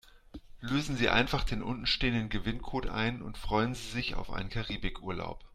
[0.61, 5.45] Lösen Sie einfach den unten stehenden Gewinncode ein und freuen Sie sich auf einen Karibikurlaub.